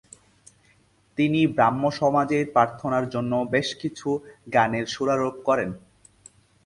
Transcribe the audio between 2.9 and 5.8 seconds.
জন্য বেশকিছু গানের সুরারোপ করেন।